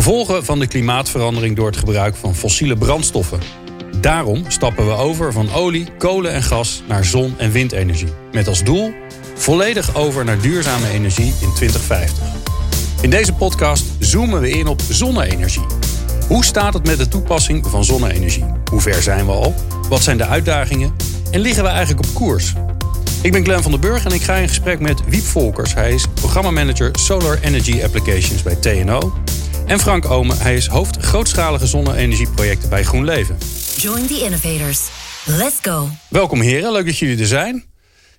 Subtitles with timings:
[0.00, 3.40] Gevolgen van de klimaatverandering door het gebruik van fossiele brandstoffen.
[4.00, 8.12] Daarom stappen we over van olie, kolen en gas naar zon- en windenergie.
[8.32, 8.92] Met als doel
[9.34, 12.24] volledig over naar duurzame energie in 2050.
[13.00, 15.66] In deze podcast zoomen we in op zonne-energie.
[16.28, 18.44] Hoe staat het met de toepassing van zonne-energie?
[18.70, 19.54] Hoe ver zijn we al?
[19.88, 20.94] Wat zijn de uitdagingen?
[21.30, 22.52] En liggen we eigenlijk op koers?
[23.22, 25.74] Ik ben Glenn van den Burg en ik ga in gesprek met Wiep Volkers.
[25.74, 29.12] Hij is programmamanager Solar Energy Applications bij TNO.
[29.70, 33.38] En Frank Omen, hij is hoofd grootschalige zonne-energieprojecten bij GroenLeven.
[33.76, 34.88] Join the innovators.
[35.26, 35.88] Let's go.
[36.08, 37.64] Welkom heren, leuk dat jullie er zijn.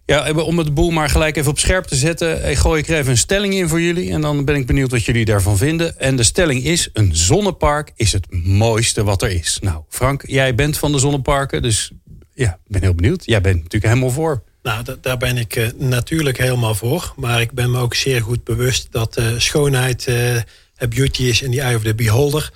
[0.06, 2.50] Ja, om het boel maar gelijk even op scherp te zetten...
[2.50, 4.12] ik gooi ik er even een stelling in voor jullie...
[4.12, 6.00] en dan ben ik benieuwd wat jullie daarvan vinden.
[6.00, 9.60] En de stelling is, een zonnepark is het mooiste wat er is.
[9.62, 11.92] Nou, Frank, jij bent van de zonneparken, dus
[12.34, 13.26] ja, ik ben heel benieuwd.
[13.26, 14.44] Jij bent natuurlijk helemaal voor.
[14.64, 17.14] Nou, daar ben ik uh, natuurlijk helemaal voor.
[17.16, 20.36] Maar ik ben me ook zeer goed bewust dat uh, schoonheid uh,
[20.88, 22.52] beauty is in die eye of the beholder.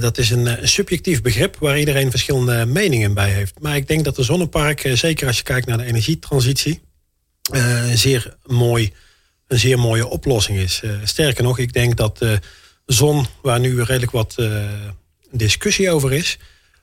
[0.00, 3.60] dat is een, een, subjectief begrip waar iedereen verschillende meningen bij heeft.
[3.60, 6.80] Maar ik denk dat de zonnepark, zeker als je kijkt naar de energietransitie,
[7.94, 8.92] zeer mooi,
[9.46, 10.82] een zeer mooie oplossing is.
[11.04, 12.38] sterker nog, ik denk dat de
[12.86, 14.36] zon, waar nu redelijk wat
[15.30, 16.38] discussie over is,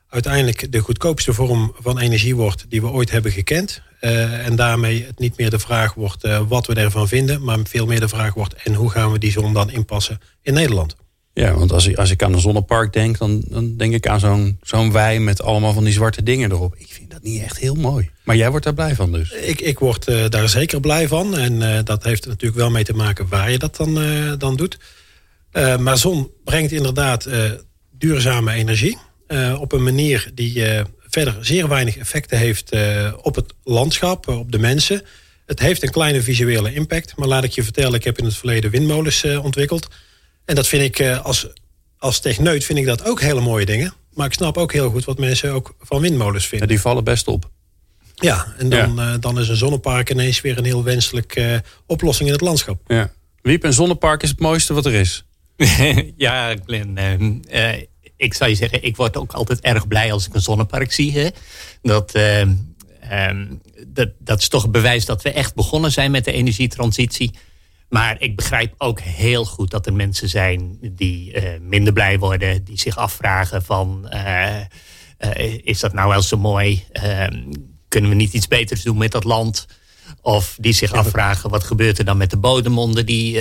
[0.10, 3.82] uiteindelijk de goedkoopste vorm van energie wordt die we ooit hebben gekend.
[4.02, 7.60] Uh, en daarmee het niet meer de vraag wordt uh, wat we ervan vinden, maar
[7.64, 10.96] veel meer de vraag wordt en hoe gaan we die zon dan inpassen in Nederland.
[11.34, 14.20] Ja, want als ik, als ik aan een zonnepark denk, dan, dan denk ik aan
[14.20, 16.76] zo'n zo'n wei met allemaal van die zwarte dingen erop.
[16.78, 18.10] Ik vind dat niet echt heel mooi.
[18.24, 19.32] Maar jij wordt daar blij van dus?
[19.32, 21.38] Ik, ik word uh, daar zeker blij van.
[21.38, 24.00] En dat heeft er natuurlijk wel mee te maken waar je dat dan,
[24.38, 24.80] dan doet.
[25.80, 27.30] maar zon brengt inderdaad
[27.98, 28.98] duurzame energie.
[29.60, 30.64] op een manier die
[31.12, 35.02] verder zeer weinig effecten heeft uh, op het landschap, uh, op de mensen.
[35.46, 37.16] Het heeft een kleine visuele impact.
[37.16, 39.88] Maar laat ik je vertellen, ik heb in het verleden windmolens uh, ontwikkeld.
[40.46, 41.48] En dat vind ik als,
[41.98, 43.94] als techneut vind ik dat ook hele mooie dingen.
[44.14, 46.68] Maar ik snap ook heel goed wat mensen ook van windmolens vinden.
[46.68, 47.50] Ja, die vallen best op.
[48.16, 49.18] Ja, en dan, ja.
[49.18, 52.82] dan is een zonnepark ineens weer een heel wenselijke oplossing in het landschap.
[52.88, 53.12] Ja.
[53.42, 55.26] Wiep, een zonnepark is het mooiste wat er is.
[56.18, 57.44] ja, Glenn
[58.22, 61.20] ik zou je zeggen, ik word ook altijd erg blij als ik een zonnepark zie.
[61.20, 61.30] Hè.
[61.82, 62.40] Dat, uh,
[63.30, 67.32] um, dat, dat is toch een bewijs dat we echt begonnen zijn met de energietransitie.
[67.90, 72.64] Maar ik begrijp ook heel goed dat er mensen zijn die uh, minder blij worden.
[72.64, 74.60] Die zich afvragen van, uh,
[75.64, 76.84] is dat nou wel zo mooi?
[76.92, 77.52] Ehm,
[77.88, 79.68] kunnen we niet iets beters doen met dat land?
[80.22, 83.40] Of die zich afvragen, wat gebeurt er dan met de bodem onder die,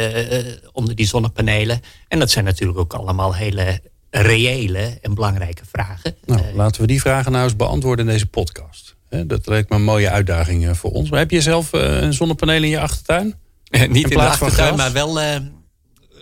[0.72, 1.80] onder die zonnepanelen?
[2.08, 3.80] En dat zijn natuurlijk ook allemaal hele
[4.10, 6.16] reële en belangrijke vragen.
[6.25, 8.97] Nou, uh, laten we die vragen nou eens beantwoorden in deze podcast.
[9.26, 11.10] Dat lijkt me een mooie uitdaging eh, voor ons.
[11.10, 13.26] Maar heb je zelf eh, een zonnepaneel in je achtertuin?
[13.71, 15.21] Niet in, in de achtertuin, maar wel,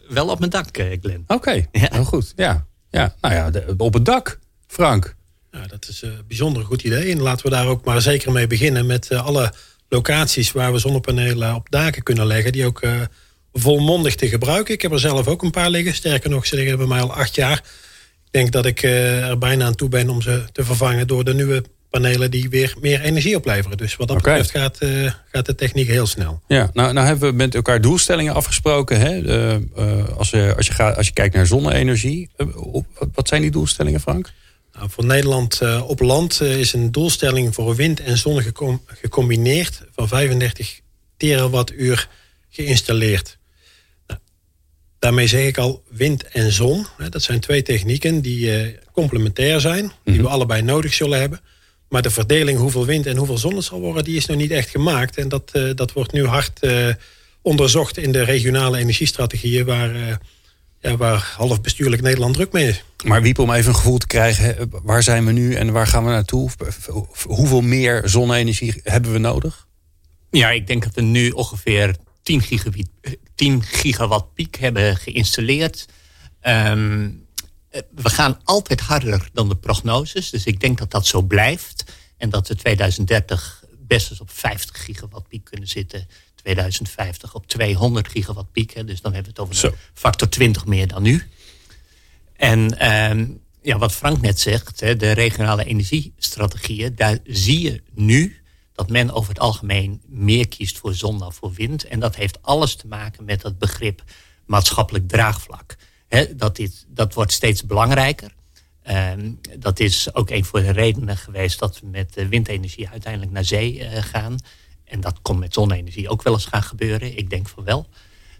[0.08, 1.22] wel op mijn dak, Glenn.
[1.22, 1.68] Oké, okay.
[1.72, 1.88] ja.
[1.90, 2.32] heel goed.
[2.36, 2.66] Ja.
[2.90, 3.14] Ja.
[3.20, 5.16] Nou ja, de, op het dak, Frank.
[5.50, 7.12] Ja, dat is een bijzonder goed idee.
[7.12, 9.52] En laten we daar ook maar zeker mee beginnen met alle
[9.88, 12.52] locaties waar we zonnepanelen op daken kunnen leggen.
[12.52, 12.82] Die ook
[13.52, 14.74] volmondig te gebruiken.
[14.74, 15.94] Ik heb er zelf ook een paar liggen.
[15.94, 17.62] Sterker nog, ze liggen bij mij al acht jaar.
[18.24, 21.24] Ik denk dat ik uh, er bijna aan toe ben om ze te vervangen door
[21.24, 23.76] de nieuwe panelen die weer meer energie opleveren.
[23.76, 24.38] Dus wat dat okay.
[24.38, 26.40] betreft gaat, uh, gaat de techniek heel snel.
[26.46, 29.00] Ja, nou, nou hebben we met elkaar doelstellingen afgesproken.
[29.00, 29.18] Hè?
[29.76, 32.30] Uh, als, je, als, je gaat, als je kijkt naar zonne-energie,
[33.14, 34.32] wat zijn die doelstellingen, Frank?
[34.72, 40.08] Nou, voor Nederland op land is een doelstelling voor wind en zon gecom gecombineerd van
[40.08, 40.80] 35
[41.16, 42.08] terawattuur
[42.48, 43.37] geïnstalleerd.
[44.98, 46.86] Daarmee zeg ik al wind en zon.
[47.10, 49.92] Dat zijn twee technieken die uh, complementair zijn.
[50.04, 50.32] Die we mhm.
[50.32, 51.40] allebei nodig zullen hebben.
[51.88, 54.04] Maar de verdeling hoeveel wind en hoeveel zon het zal worden...
[54.04, 55.16] die is nog niet echt gemaakt.
[55.16, 56.88] En dat, uh, dat wordt nu hard uh,
[57.42, 59.64] onderzocht in de regionale energiestrategieën...
[59.64, 60.20] waar,
[60.80, 62.84] ja, waar half bestuurlijk Nederland druk mee is.
[63.04, 64.70] Maar Wiep, om even een gevoel te krijgen...
[64.82, 66.50] waar zijn we nu en waar gaan we naartoe?
[67.22, 69.66] Hoeveel meer zonne-energie hebben we nodig?
[70.30, 71.96] Ja, ik denk dat er nu ongeveer
[72.28, 72.88] 10 gigawatt,
[73.34, 75.86] 10 gigawatt piek hebben geïnstalleerd.
[76.42, 77.26] Um,
[77.90, 80.30] we gaan altijd harder dan de prognoses.
[80.30, 81.84] Dus ik denk dat dat zo blijft.
[82.16, 86.08] En dat we 2030 best eens op 50 gigawatt piek kunnen zitten.
[86.34, 88.74] 2050 op 200 gigawatt piek.
[88.74, 88.84] Hè.
[88.84, 91.22] Dus dan hebben we het over een factor 20 meer dan nu.
[92.36, 93.26] En ehm,
[93.62, 98.37] ja, wat Frank net zegt, de regionale energiestrategieën, daar zie je nu
[98.78, 101.84] dat men over het algemeen meer kiest voor zon dan voor wind.
[101.84, 104.02] En dat heeft alles te maken met dat begrip
[104.46, 105.76] maatschappelijk draagvlak.
[106.36, 108.34] dat, dit, dat wordt steeds belangrijker.
[108.82, 113.44] Ehm, dat is ook een van de redenen geweest dat we met windenergie uiteindelijk naar
[113.44, 114.36] zee uh, gaan.
[114.84, 117.18] En dat komt met zonne-energie ook wel eens gaan gebeuren.
[117.18, 117.86] Ik denk van wel.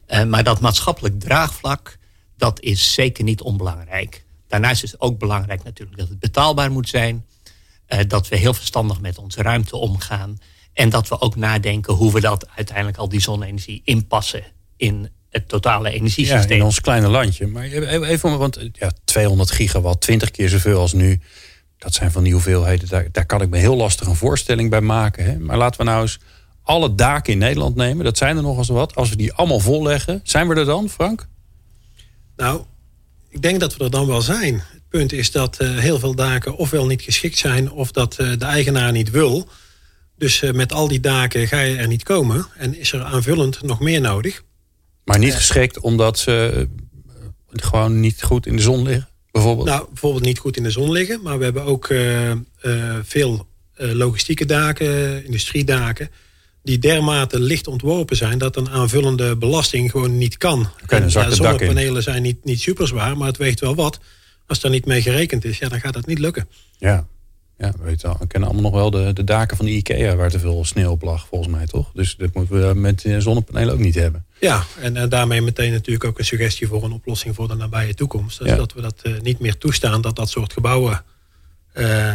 [0.08, 1.99] Uh, maar dat maatschappelijk draagvlak,
[2.37, 4.25] dat is zeker niet onbelangrijk.
[4.46, 7.26] Daarnaast is het ook belangrijk natuurlijk dat het betaalbaar moet zijn.
[7.88, 10.38] Uh, dat we heel verstandig met onze ruimte omgaan.
[10.73, 14.43] En dat we ook nadenken hoe we dat uiteindelijk al die zonne-energie inpassen
[14.76, 16.50] in het totale energiesysteem.
[16.50, 17.46] Ja, in ons kleine landje.
[17.46, 21.20] Maar even, want ja, 200 gigawatt, 20 keer zoveel als nu.
[21.79, 22.88] Dat zijn van die hoeveelheden.
[22.88, 25.25] Daar, daar kan ik me heel lastig een voorstelling bij maken.
[25.25, 25.38] Hè?
[25.38, 26.19] Maar laten we nou eens
[26.62, 28.05] alle daken in Nederland nemen.
[28.05, 28.94] Dat zijn er nog eens wat.
[28.94, 31.29] Als we die allemaal volleggen, zijn we er dan, Frank?
[32.37, 32.62] Nou,
[33.29, 34.62] ik denk dat we er dan wel zijn.
[34.88, 37.70] Het punt is dat uh, heel veel daken ofwel niet geschikt zijn...
[37.70, 39.49] of dat uh, de eigenaar niet wil.
[40.17, 42.46] Dus uh, met al die daken ga je er niet komen.
[42.56, 44.43] En is er aanvullend nog meer nodig.
[45.05, 46.69] Maar niet geschikt omdat ze
[47.50, 49.08] gewoon niet goed in de zon liggen?
[49.31, 49.67] Bijvoorbeeld?
[49.67, 51.23] Nou, bijvoorbeeld niet goed in de zon liggen.
[51.23, 51.94] Maar we hebben ook
[53.02, 53.46] veel
[53.76, 56.11] logistieke daken, industriedaken
[56.62, 58.38] die dermate licht ontworpen zijn...
[58.38, 60.69] dat een aanvullende belasting gewoon niet kan.
[60.82, 64.00] Okay, en, ja, zonnepanelen zijn niet, niet super zwaar, maar het weegt wel wat.
[64.49, 66.49] Als daar niet mee gerekend is, ja, dan gaat dat niet lukken.
[66.79, 67.06] Ja,
[67.59, 68.17] ja weet wel.
[68.19, 70.17] We kennen allemaal nog wel de, de daken van de IKEA...
[70.17, 71.91] waar te veel sneeuw op lag, volgens mij, toch?
[71.95, 74.25] Dus dat moeten we met zonnepanelen ook niet hebben.
[74.41, 76.67] Ja, en, en daarmee meteen natuurlijk ook een suggestie...
[76.67, 78.39] voor een oplossing voor de nabije toekomst.
[78.39, 81.05] Dus dat we dat uh, niet meer toestaan, dat dat soort gebouwen...
[81.75, 82.15] Uh,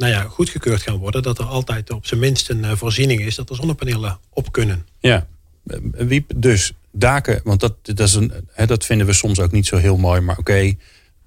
[0.00, 1.22] nou ja, goedgekeurd gaan worden.
[1.22, 4.86] Dat er altijd op zijn minst een eh, voorziening is dat er zonnepanelen op kunnen.
[4.98, 5.26] Ja,
[5.92, 9.66] wie dus daken, want dat, dat, is een, hè, dat vinden we soms ook niet
[9.66, 10.20] zo heel mooi.
[10.20, 10.74] Maar oké,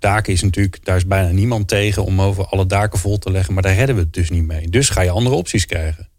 [0.04, 3.54] daken is natuurlijk, daar is bijna niemand tegen om over alle daken vol te leggen.
[3.54, 4.70] Maar daar redden we het dus niet mee.
[4.70, 6.10] Dus ga je andere opties krijgen.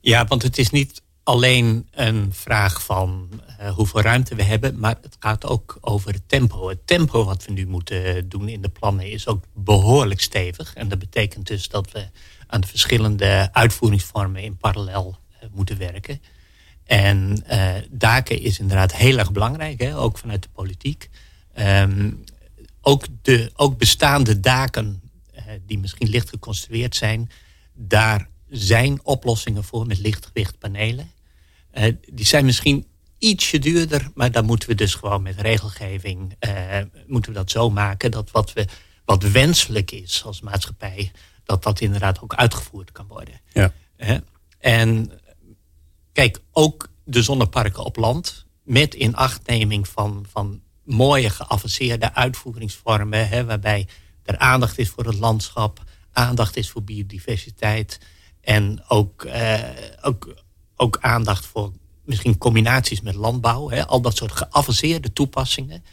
[0.00, 3.28] Ja, want het is niet alleen een vraag van
[3.60, 6.68] uh, hoeveel ruimte we hebben, maar het gaat ook over het tempo.
[6.68, 10.74] Het tempo wat we nu moeten doen in de plannen is ook behoorlijk stevig.
[10.74, 12.06] En dat betekent dus dat we
[12.46, 16.20] aan de verschillende uitvoeringsvormen in parallel uh, moeten werken.
[16.84, 21.10] En uh, daken is inderdaad heel erg belangrijk, hè, ook vanuit de politiek.
[21.58, 22.24] Um,
[22.86, 25.00] ook, de, ook bestaande daken
[25.66, 27.30] die misschien licht geconstrueerd zijn,
[27.74, 31.10] daar zijn oplossingen voor met lichtgewicht panelen.
[31.72, 32.86] Uh, die zijn misschien
[33.18, 37.70] ietsje duurder, maar dan moeten we dus gewoon met regelgeving uh, moeten we dat zo
[37.70, 38.66] maken dat wat, we,
[39.04, 41.12] wat wenselijk is als maatschappij,
[41.44, 43.40] dat dat inderdaad ook uitgevoerd kan worden.
[43.52, 43.72] Ja.
[43.96, 44.16] Uh,
[44.58, 45.10] en
[46.12, 53.88] kijk, ook de zonneparken op land, met inachtneming van, van mooie geavanceerde uitvoeringsvormen, hè, waarbij
[54.22, 58.00] er aandacht is voor het landschap, aandacht is voor biodiversiteit
[58.40, 59.60] en ook, uh,
[60.00, 60.34] ook
[60.76, 61.72] ook aandacht voor
[62.04, 63.70] misschien combinaties met landbouw.
[63.70, 65.84] Hè, al dat soort geavanceerde toepassingen.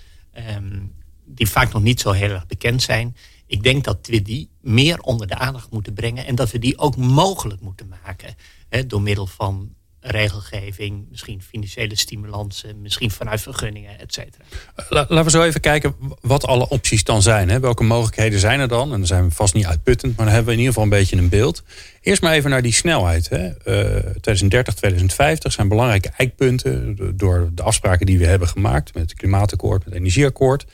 [0.56, 3.16] Um, die vaak nog niet zo heel erg bekend zijn.
[3.46, 6.26] Ik denk dat we die meer onder de aandacht moeten brengen.
[6.26, 8.36] En dat we die ook mogelijk moeten maken.
[8.70, 9.74] Hè, door middel van
[10.04, 14.44] regelgeving, misschien financiële stimulansen, misschien vanuit vergunningen, et cetera.
[14.90, 17.50] Laten we zo even kijken wat alle opties dan zijn.
[17.50, 17.60] Hè?
[17.60, 18.92] Welke mogelijkheden zijn er dan?
[18.92, 21.00] En dan zijn we vast niet uitputtend, maar dan hebben we in ieder geval een
[21.00, 21.64] beetje een beeld.
[22.02, 23.30] Eerst maar even naar die snelheid.
[23.30, 23.46] Hè?
[23.46, 29.14] Uh, 2030, 2050 zijn belangrijke eikpunten door de afspraken die we hebben gemaakt met het
[29.14, 30.66] klimaatakkoord, met het energieakkoord.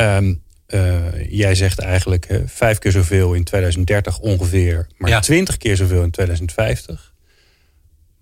[0.00, 5.60] Um, uh, jij zegt eigenlijk vijf keer zoveel in 2030 ongeveer, maar twintig ja.
[5.60, 7.07] keer zoveel in 2050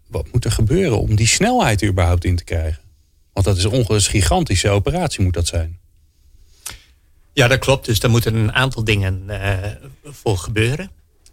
[0.06, 2.82] wat moet er gebeuren om die snelheid überhaupt in te krijgen?
[3.32, 5.78] Want dat is een gigantische operatie, moet dat zijn.
[7.32, 7.86] Ja, dat klopt.
[7.86, 9.56] Dus daar moeten een aantal dingen uh,
[10.04, 10.90] voor gebeuren.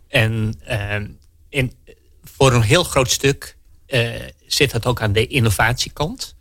[0.08, 0.96] En uh,
[1.50, 1.74] in,
[2.24, 4.10] voor een heel groot stuk uh,
[4.48, 6.36] zit dat ook aan de innovatiekant.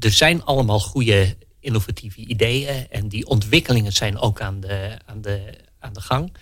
[0.00, 5.54] Er zijn allemaal goede innovatieve ideeën en die ontwikkelingen zijn ook aan de, aan de,
[5.78, 6.32] aan de gang.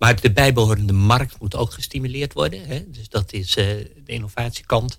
[0.00, 2.66] Maar de bijbehorende markt moet ook gestimuleerd worden.
[2.66, 2.90] Hè?
[2.90, 4.98] Dus dat is uh, de innovatiekant.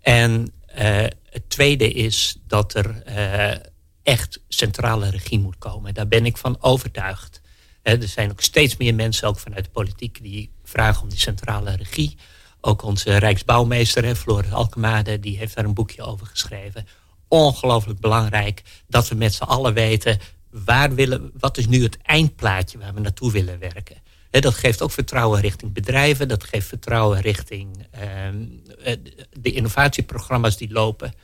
[0.00, 3.56] En uh, het tweede is dat er uh,
[4.02, 5.94] echt centrale regie moet komen.
[5.94, 7.40] Daar ben ik van overtuigd.
[7.82, 11.76] er zijn ook steeds meer mensen, ook vanuit de politiek, die vragen om die centrale
[11.76, 12.16] regie.
[12.60, 16.86] Ook onze Rijksbouwmeester, hè, Floris Alkemade, die heeft daar een boekje over geschreven.
[17.28, 20.18] Ongelooflijk belangrijk dat we met z'n allen weten
[20.50, 23.99] waar willen, wat is nu het eindplaatje waar we naartoe willen werken
[24.30, 26.28] dat geeft ook vertrouwen richting bedrijven.
[26.28, 28.36] Dat geeft vertrouwen richting ehm,
[28.84, 28.96] eh,
[29.32, 31.14] de innovatieprogramma's die lopen.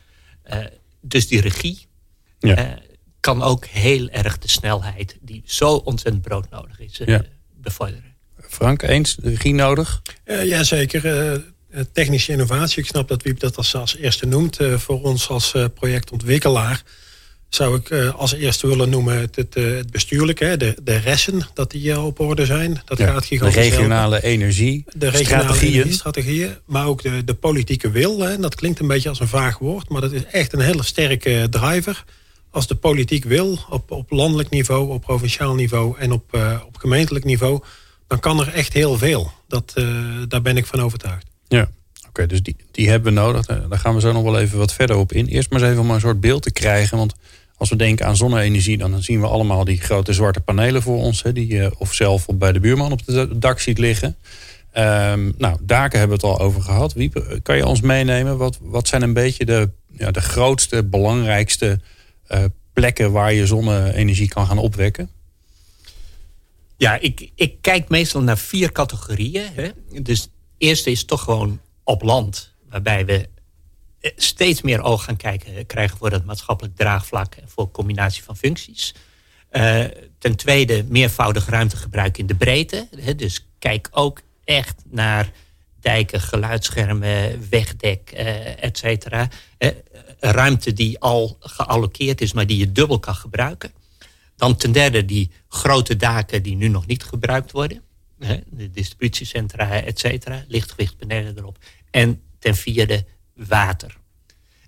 [0.51, 0.65] Uh,
[1.01, 1.87] dus die regie.
[2.39, 2.67] Ja.
[2.67, 2.73] Uh,
[3.21, 7.19] kan ook heel erg de snelheid die zo ontzettend broodnodig is uh,
[7.55, 8.15] bevorderen.
[8.49, 10.03] Frank, eens regie nodig?
[10.25, 11.45] Uh, Jazeker.
[11.93, 12.83] technische innovatie.
[12.83, 14.59] Ik snap dat Wiep dat als, als eerste noemt.
[14.77, 16.83] voor ons als projectontwikkelaar
[17.49, 20.57] zou ik als eerste willen noemen het, het, het bestuurlijke.
[20.57, 22.83] De, de ressen, dat die op orde zijn.
[22.85, 25.93] Dat gaat gigantisch De regionale energie, de regionale strategieën.
[25.93, 26.57] strategieën.
[26.67, 28.21] Maar ook de, de politieke wil.
[28.21, 28.39] Hè.
[28.39, 29.89] Dat klinkt een beetje als een vaag woord.
[29.89, 32.05] Maar dat is echt een hele sterke driver
[32.51, 36.77] als de politiek wil, op, op landelijk niveau, op provinciaal niveau en op, uh, op
[36.77, 37.61] gemeentelijk niveau,
[38.07, 39.33] dan kan er echt heel veel.
[39.49, 39.75] Dat,
[40.29, 41.27] daar ben ik van overtuigd.
[41.49, 41.69] Ja,
[42.17, 43.47] dus die, die hebben we nodig.
[43.47, 45.27] Daar gaan we zo nog wel even wat verder op in.
[45.27, 46.99] Eerst maar eens even om een soort beeld te krijgen.
[46.99, 47.15] Want
[47.57, 51.23] als we denken aan zonne-energie, dan zien we allemaal die grote zwarte panelen voor ons.
[51.23, 54.17] Hè, die je of zelf bij de buurman op het dak ziet liggen.
[54.77, 56.93] Um, nou, daken hebben we het al over gehad.
[56.93, 58.37] Wiep, kan je ons meenemen?
[58.37, 61.81] Wat, wat zijn een beetje de, ja, de grootste, belangrijkste
[62.29, 65.11] uh, plekken waar je zonne-energie kan gaan opwekken?
[66.77, 69.47] Ja, ik, ik kijk meestal naar vier categorieën.
[69.55, 69.69] Hè.
[70.03, 73.29] Dus eerste is toch gewoon op land, waarbij we
[74.01, 78.37] eh, steeds meer oog gaan kijken, krijgen voor het maatschappelijk draagvlak en voor combinatie van
[78.37, 78.95] functies.
[79.53, 79.85] Uh,
[80.19, 82.89] ten tweede, meervoudig ruimtegebruik in de breedte.
[83.17, 85.31] Dus kijk ook echt naar
[85.81, 89.29] dijken, geluidsschermen, wegdek, uh, et cetera
[90.21, 93.73] ruimte die al geallockeerd is, maar die je dubbel kan gebruiken.
[94.37, 97.83] Dan ten derde die grote daken die nu nog niet gebruikt worden.
[98.19, 100.45] De distributiecentra, et cetera.
[100.49, 101.59] Lichtgewichtpanelen erop.
[101.91, 103.97] En ten vierde water.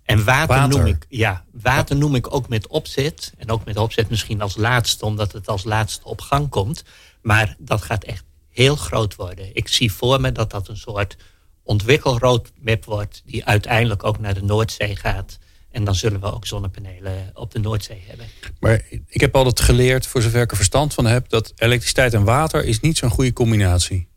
[0.03, 3.33] En water, noem ik, ja, water noem ik ook met opzet.
[3.39, 6.85] En ook met opzet misschien als laatste, omdat het als laatste op gang komt.
[7.23, 9.55] Maar dat gaat echt heel groot worden.
[9.55, 11.17] Ik zie voor me dat dat een soort
[11.63, 13.23] ontwikkelroadmap wordt...
[13.25, 15.39] die uiteindelijk ook naar de Noordzee gaat.
[15.79, 18.27] En dan zullen we ook zonnepanelen op de Noordzee hebben.
[18.61, 21.29] Maar ik heb altijd geleerd, voor zover ik er verstand van heb...
[21.29, 24.09] dat elektriciteit en water is niet zo'n goede combinatie.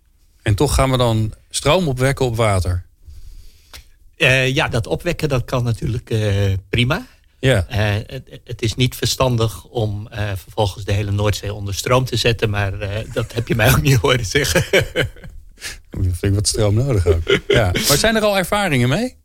[0.42, 2.86] En toch gaan we dan stroom opwekken op water.
[4.18, 7.08] Uh, ja, dat opwekken dat kan natuurlijk uh, prima.
[7.40, 7.68] Ja.
[7.72, 12.50] Uh, het, het, is niet verstandig om vervolgens de hele Noordzee onder stroom te zetten...
[12.50, 12.74] maar
[13.14, 14.64] dat heb je mij ook niet horen zeggen.
[15.90, 17.40] Dan vind ik wat stroom nodig ook.
[17.48, 17.72] Ja.
[17.88, 19.16] Maar zijn er al ervaringen mee?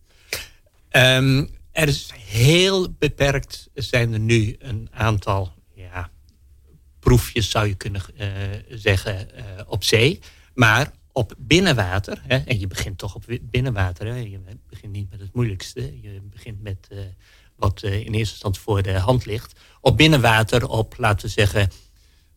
[0.90, 6.10] Um, er is heel beperkt zijn er nu een aantal ja,
[6.98, 8.28] proefjes, zou je kunnen uh,
[8.68, 10.20] zeggen, uh, op zee.
[10.54, 15.20] Maar op binnenwater, hè, en je begint toch op binnenwater, hè, je begint niet met
[15.20, 16.00] het moeilijkste.
[16.00, 16.98] Je begint met uh,
[17.56, 19.60] wat in eerste instantie voor de hand ligt.
[19.80, 21.70] Op binnenwater, op laten we zeggen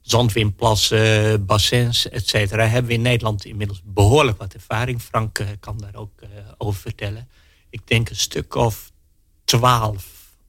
[0.01, 5.01] zandwinplassen, bassins, et cetera, hebben we in Nederland inmiddels behoorlijk wat ervaring.
[5.01, 6.21] Frank kan daar ook
[6.57, 7.29] over vertellen.
[7.69, 8.91] Ik denk een stuk of
[9.49, 10.05] twaalf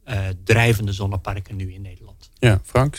[0.08, 2.30] uh, drijvende zonneparken nu in Nederland.
[2.38, 2.98] Ja, Frank,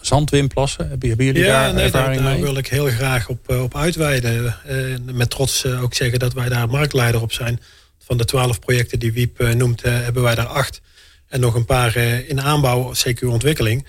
[0.00, 2.34] zandwinplassen, hebben jullie ja, daar nee, ervaring daar, mee?
[2.34, 4.56] daar wil ik heel graag op, eh, op uitweiden.
[4.68, 7.60] Uh, met trots ook zeggen dat wij daar marktleider op zijn.
[7.98, 10.80] Van de twaalf projecten die Wiep noemt, hebben wij daar acht.
[11.28, 13.86] En nog een paar in aanbouw, CQ ontwikkeling.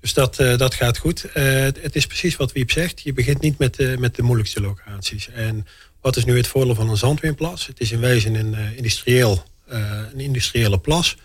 [0.00, 1.26] Dus dat, dat gaat goed.
[1.32, 3.00] het is precies wat Wiep zegt.
[3.00, 5.28] Je begint niet met, met de moeilijkste locaties.
[5.30, 5.66] En
[6.00, 7.66] wat is nu het voordeel van een zandwinplas?
[7.66, 11.16] Het is in wezen een industrieel eh, een industriële plas.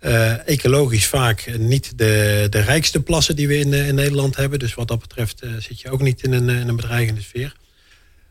[0.00, 4.58] Uh, ecologisch vaak niet de, de rijkste plassen die we in, in Nederland hebben.
[4.58, 7.56] Dus wat dat betreft zit je ook niet in een, een bedreigende sfeer.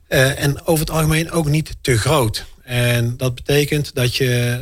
[0.07, 2.45] En over het algemeen ook niet te groot.
[2.63, 4.59] En dat betekent dat je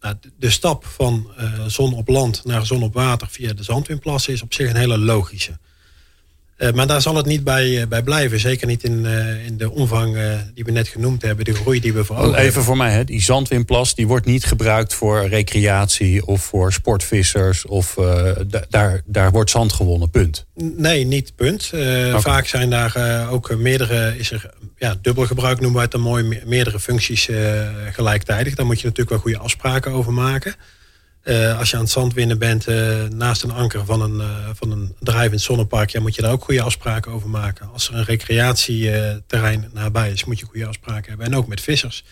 [0.00, 1.30] nou, de stap van
[1.66, 4.98] zon op land naar zon op water via de zandwinplassen is op zich een hele
[4.98, 5.58] logische.
[6.60, 8.40] Uh, maar daar zal het niet bij, uh, bij blijven.
[8.40, 10.18] Zeker niet in, uh, in de omvang
[10.54, 11.44] die we net genoemd hebben.
[11.44, 14.44] De groei die we voor ogen Even voor mij, hè, die zandwinplas die wordt niet
[14.44, 17.66] gebruikt voor recreatie of voor sportvissers.
[17.66, 17.96] Of
[18.68, 20.46] daar, daar wordt zand gewonnen, punt.
[20.54, 21.70] Nee, niet punt.
[21.74, 22.20] Okay.
[22.20, 26.40] Vaak zijn daar ook meerdere, is er ja, dubbel gebruik noemen wij het dan mooi,
[26.44, 27.28] meerdere functies
[27.92, 28.54] gelijktijdig.
[28.54, 30.54] Daar moet je natuurlijk wel goede afspraken over maken.
[31.24, 34.70] Uh, als je aan het zandwinnen bent uh, naast een anker van een, uh, van
[34.70, 37.70] een drijvend zonnepark, ja, moet je daar ook goede afspraken over maken.
[37.72, 41.26] Als er een recreatieterrein nabij is, moet je goede afspraken hebben.
[41.26, 42.04] En ook met vissers.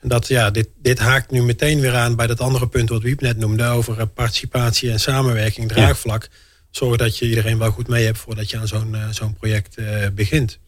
[0.00, 3.02] En dat, ja, dit, dit haakt nu meteen weer aan bij dat andere punt wat
[3.02, 6.22] Wiep net noemde over participatie en samenwerking, draagvlak.
[6.22, 6.28] Ja.
[6.70, 9.76] Zorg dat je iedereen wel goed mee hebt voordat je aan zo'n zo'n project
[10.14, 10.58] begint.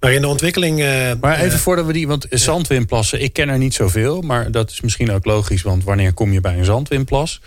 [0.00, 0.80] Maar in de ontwikkeling...
[0.80, 2.06] Uh, maar even uh, voordat we die...
[2.06, 4.20] Want zandwinplassen, ik ken er niet zoveel.
[4.20, 5.62] Maar dat is misschien ook logisch.
[5.62, 7.40] Want wanneer kom je bij een zandwinplas?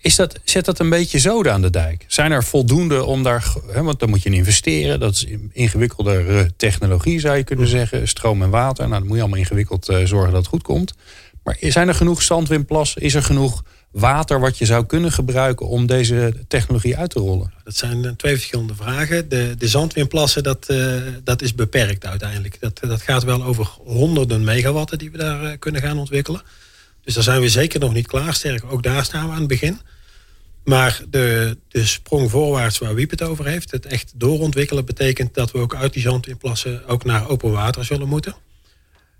[0.00, 2.04] Is dat, zet dat een beetje zoden aan de dijk?
[2.06, 3.52] Zijn er voldoende om daar...
[3.72, 5.00] Hè, want dan moet je investeren.
[5.00, 8.08] Dat is ingewikkelde technologie zou je kunnen zeggen.
[8.08, 8.88] Stroom en water.
[8.88, 10.94] Nou, dan moet je allemaal ingewikkeld uh, zorgen dat het goed komt.
[11.42, 13.02] Maar zijn er genoeg zandwindplassen?
[13.02, 17.52] Is er genoeg water wat je zou kunnen gebruiken om deze technologie uit te rollen?
[17.64, 19.28] Dat zijn eh, twee verschillende vragen.
[19.28, 22.60] De, de zandwindplassen, dat, uh, dat is beperkt uiteindelijk.
[22.60, 26.42] Dat, dat gaat wel over honderden megawatten die we daar uh, kunnen gaan ontwikkelen.
[27.04, 28.34] Dus daar zijn we zeker nog niet klaar.
[28.34, 29.80] Sterker, ook daar staan we aan het begin.
[30.64, 35.50] Maar de, de sprong voorwaarts waar Wiep het over heeft, het echt doorontwikkelen, betekent dat
[35.50, 38.34] we ook uit die zandwindplassen ook naar open water zullen moeten.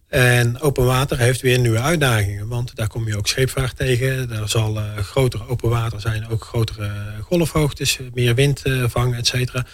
[0.08, 2.48] En open water heeft weer nieuwe uitdagingen.
[2.48, 4.28] Want daar kom je ook scheepvaart tegen.
[4.28, 6.28] Daar zal uh, groter open water zijn.
[6.28, 7.98] Ook grotere golfhoogtes.
[8.14, 9.66] Meer wind uh, vangen, et cetera.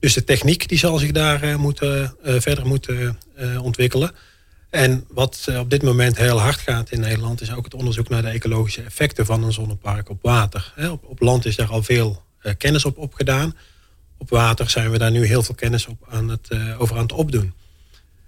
[0.00, 3.18] Dus de techniek die zal zich daar moeten, verder moeten
[3.60, 4.10] ontwikkelen.
[4.70, 7.40] En wat op dit moment heel hard gaat in Nederland...
[7.40, 10.72] is ook het onderzoek naar de ecologische effecten van een zonnepark op water.
[10.90, 12.22] Op, op land is daar al veel
[12.58, 13.56] kennis op opgedaan.
[14.18, 17.12] Op water zijn we daar nu heel veel kennis op aan het, over aan het
[17.12, 17.54] opdoen.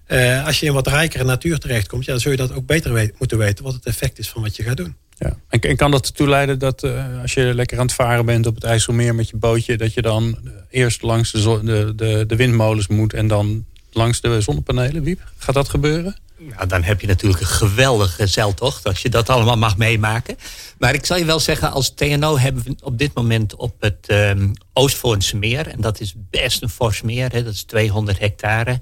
[0.09, 3.13] Uh, als je in wat rijkere natuur terechtkomt, ja, dan zul je dat ook beter
[3.19, 4.97] moeten weten wat het effect is van wat je gaat doen.
[5.19, 5.37] Ja.
[5.49, 8.47] En, en kan dat ertoe leiden dat uh, als je lekker aan het varen bent
[8.47, 10.39] op het IJsselmeer met je bootje, dat je dan
[10.71, 15.33] eerst langs de, de, de, de windmolens moet en dan langs de zonnepanelen, Wiep?
[15.39, 16.17] Gaat dat gebeuren?
[16.39, 20.37] Nou, dan heb je natuurlijk een geweldige zeiltocht als je dat allemaal mag meemaken.
[20.79, 24.07] Maar ik zal je wel zeggen, als TNO hebben we op dit moment op het
[24.11, 28.81] um, Oostvoornse meer, en dat is best een fors meer, hè, dat is 200 hectare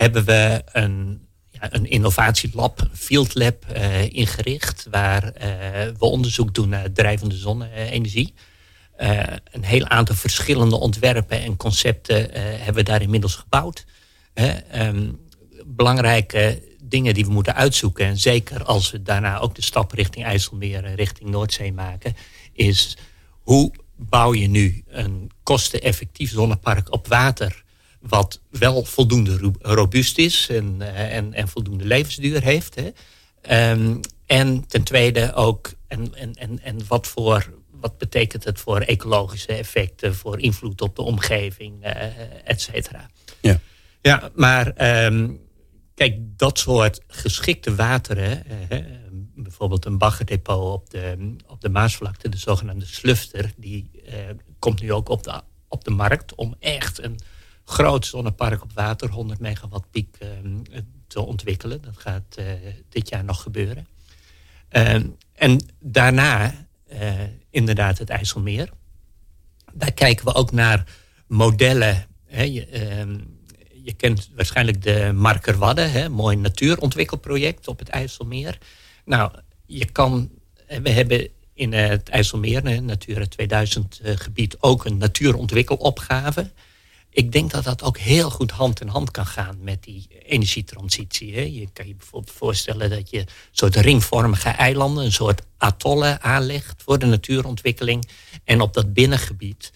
[0.00, 4.86] hebben we een, ja, een innovatielab, een field lab uh, ingericht.
[4.90, 5.32] Waar uh,
[5.98, 8.34] we onderzoek doen naar drijvende zonne-energie.
[8.98, 13.84] Uh, een heel aantal verschillende ontwerpen en concepten hebben we daar inmiddels gebouwd.
[14.74, 15.20] Um,
[15.66, 18.06] belangrijke dingen die we moeten uitzoeken.
[18.06, 22.16] En zeker als we daarna ook de stap richting IJsselmeer, richting Noordzee maken.
[22.52, 22.96] Is
[23.42, 27.62] hoe bouw je nu een kosteneffectief zonnepark op water
[28.00, 32.74] wat wel voldoende robuust is en, eh, en, en voldoende levensduur heeft.
[32.74, 32.90] Hè.
[33.70, 38.80] Um, en ten tweede ook, en, en, en, en wat, voor, wat betekent het voor
[38.80, 43.10] ecologische effecten, voor invloed op de omgeving, uh, et cetera.
[43.40, 43.60] Ja.
[44.00, 44.66] ja, maar
[45.06, 45.40] um,
[45.94, 48.78] kijk, dat soort geschikte wateren, uh,
[49.34, 54.12] bijvoorbeeld een baggerdepot op de, op de Maasvlakte, de zogenaamde slufter, die uh,
[54.58, 57.18] komt nu ook op de, op de markt om echt een
[57.70, 61.82] groot zonnepark op water, 100 megawatt piek, ehm, te ontwikkelen.
[61.82, 62.46] Dat gaat uh,
[62.88, 63.86] dit jaar nog gebeuren.
[64.70, 64.94] Uh,
[65.32, 67.12] en daarna uh,
[67.50, 68.70] inderdaad het IJsselmeer.
[69.72, 70.84] Daar kijken we ook naar
[71.26, 72.06] modellen.
[72.26, 73.18] Hè, je, ehm,
[73.84, 78.58] je, kent waarschijnlijk de Marker Wadden, hè, mooi natuurontwikkelproject op het IJsselmeer.
[79.04, 79.32] Nou,
[79.66, 80.30] je kan,
[80.82, 86.50] we hebben in het IJsselmeer, Natura 2000 gebied, ook een natuurontwikkelopgave
[87.10, 91.34] ik denk dat dat ook heel goed hand in hand kan gaan met die energietransitie.
[91.34, 91.40] Hè.
[91.40, 96.82] Je kan je bijvoorbeeld voorstellen dat je een soort ringvormige eilanden, een soort atollen aanlegt
[96.82, 98.08] voor de natuurontwikkeling.
[98.44, 99.72] En op dat binnengebied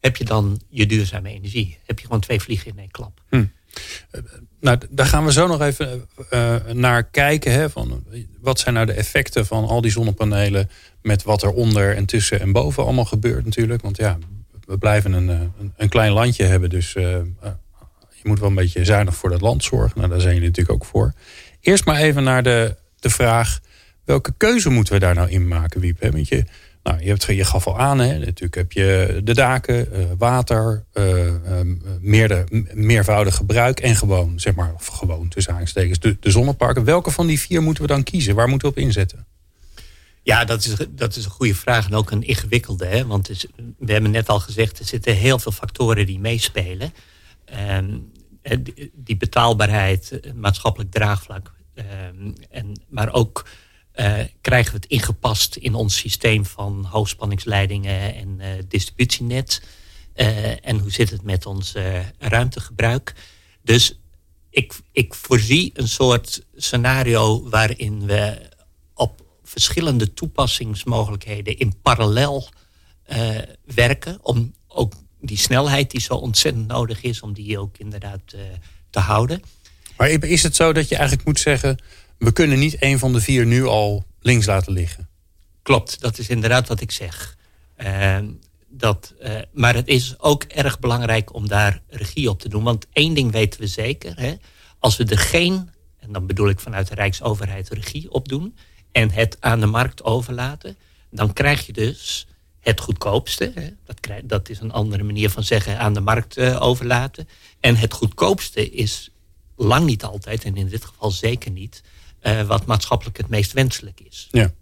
[0.00, 1.78] heb je dan je duurzame energie.
[1.84, 3.20] Heb je gewoon twee vliegen in één klap.
[3.28, 3.44] Hm.
[4.60, 7.52] Nou, daar gaan we zo nog even uh, naar kijken.
[7.52, 8.04] Hè, van
[8.40, 10.70] wat zijn nou de effecten van al die zonnepanelen
[11.02, 13.82] met wat er onder en tussen en boven allemaal gebeurt natuurlijk.
[13.82, 14.18] Want ja,
[14.68, 16.70] we blijven een, eh, een, een, klein landje hebben.
[16.70, 17.02] Dus uh,
[18.10, 19.98] je moet wel een beetje zuinig voor dat land zorgen.
[19.98, 21.12] Nou, daar zijn jullie natuurlijk ook voor.
[21.60, 23.60] Eerst maar even naar de, de vraag...
[24.04, 26.00] welke keuze moeten we daar nou in maken, Wiep?
[26.00, 26.08] Hè?
[26.12, 26.44] Je,
[26.82, 28.18] nou, je, hebt, je gaf al aan, hè?
[28.18, 30.84] natuurlijk heb je de daken, uh, water...
[32.00, 34.72] meerde, meervoudig gebruik en gewoon, zeg maar...
[34.78, 36.84] gewoon tussen aanstekens, de, de zonneparken.
[36.84, 38.34] Welke van die vier moeten we dan kiezen?
[38.34, 39.26] Waar moeten we op inzetten?
[40.28, 42.86] Ja, dat is, dat is een goede vraag en ook een ingewikkelde.
[42.86, 43.06] Hè?
[43.06, 43.28] Want
[43.78, 46.94] we hebben net al gezegd, er zitten heel veel factoren die meespelen.
[47.72, 48.12] Um,
[48.94, 51.52] die betaalbaarheid, maatschappelijk draagvlak.
[51.74, 53.48] Um, en, maar ook
[53.94, 59.62] uh, krijgen we het ingepast in ons systeem van hoogspanningsleidingen en uh, distributienet.
[60.62, 61.74] En hoe zit het met ons
[62.18, 63.14] ruimtegebruik?
[63.62, 64.00] Dus
[64.50, 68.47] ik, ik voorzie een soort scenario waarin we
[69.48, 72.48] verschillende toepassingsmogelijkheden in parallel
[73.12, 74.18] uh, werken.
[74.22, 78.40] Om ook die snelheid die zo ontzettend nodig is, om die ook inderdaad uh,
[78.90, 79.42] te houden.
[79.96, 81.82] Maar is het zo dat je eigenlijk moet zeggen,
[82.18, 85.08] we kunnen niet een van de vier nu al links laten liggen?
[85.62, 87.36] Klopt, dat is inderdaad wat ik zeg.
[87.78, 88.18] Uh,
[88.68, 89.14] dat,
[89.52, 92.62] maar het is ook erg belangrijk om daar regie op te doen.
[92.62, 94.20] Want één ding weten we zeker.
[94.20, 94.34] Hè,
[94.78, 98.54] als we er geen, en dan bedoel ik vanuit de Rijksoverheid, regie op doen
[98.98, 100.76] en het aan de markt overlaten,
[101.10, 102.26] dan krijg je dus
[102.60, 103.52] het goedkoopste.
[103.54, 103.68] Hè?
[103.84, 107.28] Dat, dat is een andere manier van zeggen aan de markt uh, overlaten.
[107.60, 109.10] En het goedkoopste is
[109.56, 111.82] lang niet altijd, en in dit geval zeker niet,
[112.46, 114.28] wat maatschappelijk het meest wenselijk is.
[114.30, 114.52] Ja,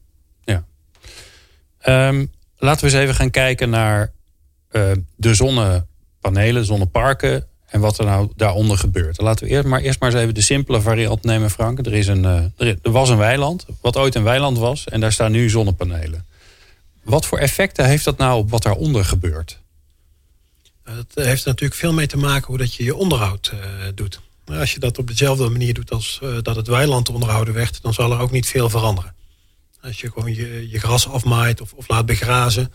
[0.44, 0.64] ja.
[1.78, 4.12] Ehm, laten we eens even gaan kijken naar
[5.16, 9.20] de zonnepanelen, zonneparken en wat er nou daaronder gebeurt.
[9.20, 11.86] Laten we eerst maar, eerst maar eens even de simpele variant nemen, Frank.
[11.86, 15.32] Er, is een, er was een weiland, wat ooit een weiland was, en daar staan
[15.32, 16.26] nu zonnepanelen.
[17.02, 19.58] Wat voor effecten heeft dat nou op wat daaronder gebeurt?
[20.84, 23.60] Het heeft natuurlijk veel mee te maken hoe dat je je onderhoud uh,
[23.94, 24.20] doet.
[24.44, 27.94] Als je dat op dezelfde manier doet als uh, dat het weiland onderhouden werd, dan
[27.94, 29.14] zal er ook niet veel veranderen.
[29.80, 32.72] Als je gewoon je, je gras afmaait of, of laat begrazen,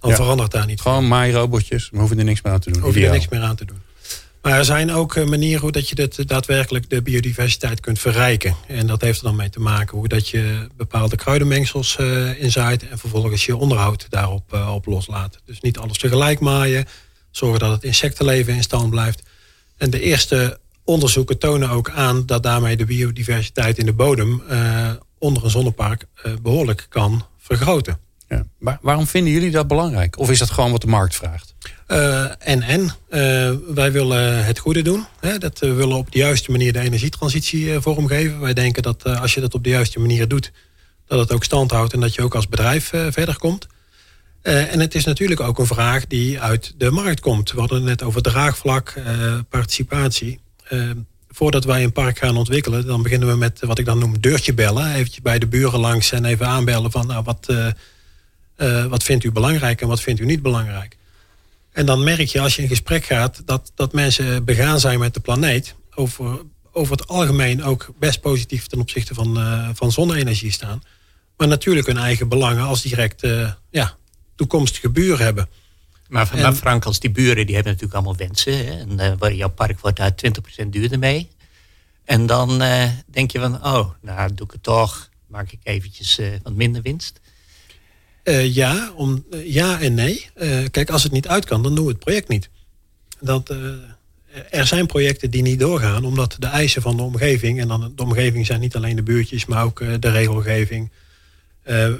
[0.00, 2.82] dan verandert daar niet Gewoon maairobotjes, we hoeven er niks meer aan te doen.
[2.82, 3.78] Hoef je er niks meer aan te doen.
[4.42, 8.56] Maar er zijn ook eh, manieren hoe dat je dit, daadwerkelijk de biodiversiteit kunt verrijken.
[8.66, 12.88] En dat heeft er dan mee te maken hoe dat je bepaalde kruidenmengsels uh, inzaait
[12.88, 15.38] en vervolgens je onderhoud daarop op loslaat.
[15.44, 16.86] Dus niet alles tegelijk maaien,
[17.30, 19.22] zorgen dat het insectenleven in stand blijft.
[19.76, 24.42] En de eerste onderzoeken tonen ook aan dat daarmee de biodiversiteit in de bodem
[25.18, 26.04] onder een zonnepark
[26.42, 27.98] behoorlijk kan vergroten.
[28.28, 28.44] Ja.
[28.80, 30.18] Waarom vinden jullie dat belangrijk?
[30.18, 31.54] Of is dat gewoon wat de markt vraagt?
[31.88, 32.80] Uh, en en.
[32.80, 35.06] Uh, wij willen het goede doen.
[35.20, 35.38] Hè?
[35.38, 38.40] Dat we willen op de juiste manier de energietransitie vormgeven.
[38.40, 40.52] Wij denken dat als je dat op de juiste manier doet,
[41.06, 43.66] dat het ook stand houdt en dat je ook als bedrijf verder komt.
[44.42, 47.52] en het is natuurlijk ook een vraag die uit de markt komt.
[47.52, 48.94] We hadden het net over draagvlak,
[49.48, 50.40] participatie.
[51.30, 54.54] voordat wij een park gaan ontwikkelen, dan beginnen we met wat ik dan noem deurtje
[54.54, 54.94] bellen.
[54.94, 57.52] Eventjes bij de buren langs en even aanbellen van nou, wat,
[58.88, 60.97] wat vindt u belangrijk en wat vindt u niet belangrijk.
[61.78, 65.14] En dan merk je als je in gesprek gaat dat, dat mensen begaan zijn met
[65.14, 65.74] de planeet.
[65.94, 66.40] Over,
[66.72, 70.82] over het algemeen ook best positief ten opzichte van, uh, van zonne-energie staan.
[71.36, 73.96] Maar natuurlijk hun eigen belangen als direct uh, ja,
[74.34, 75.48] toekomstige buren hebben.
[76.08, 78.66] Maar, maar Frank, als die buren die hebben natuurlijk allemaal wensen.
[78.66, 78.78] Hè?
[78.80, 80.14] En uh, waar jouw park wordt daar
[80.64, 81.28] 20% duurder mee.
[82.04, 82.62] En dan
[83.06, 85.08] denk je van, oh, nou doe ik het toch.
[85.26, 87.20] Maak ik eventjes wat minder winst.
[88.24, 90.30] Uh, ja, om, uh, ja en nee.
[90.36, 92.48] Uh, kijk, als het niet uit kan, dan doen we het project niet.
[93.20, 93.54] Dat,
[94.50, 97.60] er zijn projecten die niet doorgaan, omdat de eisen van de omgeving...
[97.60, 100.90] en dan de omgeving zijn niet alleen de buurtjes, maar ook de regelgeving...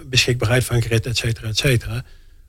[0.06, 2.04] beschikbaarheid van grid, et cetera, et cetera...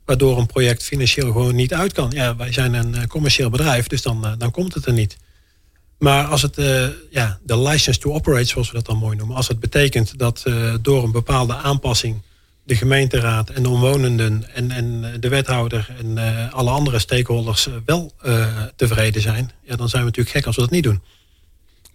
[0.05, 2.12] waardoor een project financieel gewoon niet uit kan.
[2.12, 5.17] Ja, wij zijn een commercieel bedrijf, dus dan, dan komt het er niet.
[5.97, 6.55] Maar als het,
[7.10, 9.36] ja, de license to operate, zoals we dat dan mooi noemen...
[9.36, 10.43] als het betekent dat
[10.82, 12.21] door een bepaalde aanpassing
[12.69, 17.73] de gemeenteraad en de omwonenden en, en de wethouder en uh, alle andere stakeholders uh,
[17.86, 18.13] wel
[18.75, 21.01] tevreden zijn, ja, dan zijn we natuurlijk gek als we dat niet doen.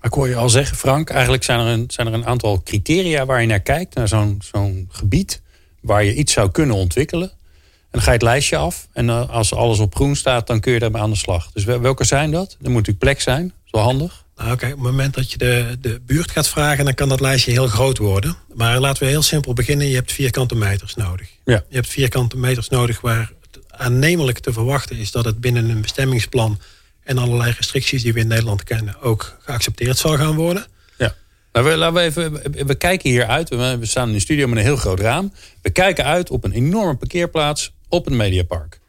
[0.00, 3.26] Ik hoor je al zeggen, Frank, eigenlijk zijn er een, zijn er een aantal criteria
[3.26, 5.42] waar je naar kijkt, naar zo'n zo'n gebied
[5.80, 7.30] waar je iets zou kunnen ontwikkelen.
[7.30, 8.88] En dan ga je het lijstje af.
[8.92, 11.50] En als alles op groen staat, dan kun je daarmee aan de slag.
[11.52, 12.50] Dus welke zijn dat?
[12.50, 13.42] Er moet natuurlijk plek zijn.
[13.42, 14.23] Dat is wel handig.
[14.37, 17.20] Nou, Oké, op het moment dat je de, de buurt gaat vragen, dan kan dat
[17.20, 18.37] lijstje heel groot worden.
[18.55, 19.87] Maar laten we heel simpel beginnen.
[19.87, 21.29] Je hebt vierkante meters nodig.
[21.44, 21.64] Ja.
[21.68, 25.81] Je hebt vierkante meters nodig waar het aannemelijk te verwachten is dat het binnen een
[25.81, 26.61] bestemmingsplan
[27.03, 30.66] en allerlei restricties die we in Nederland kennen ook geaccepteerd zal gaan worden.
[30.99, 31.14] Ja.
[31.53, 33.49] Nou, we, laten we, even, we kijken hier uit.
[33.49, 35.33] We, we staan in een studio met een heel groot raam.
[35.62, 38.81] We kijken uit op een enorme parkeerplaats op een mediapark.